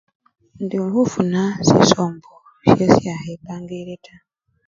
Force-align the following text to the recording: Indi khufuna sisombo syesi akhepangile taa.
Indi 0.59 0.77
khufuna 0.93 1.41
sisombo 1.67 2.31
syesi 2.69 3.05
akhepangile 3.15 3.95
taa. 4.05 4.23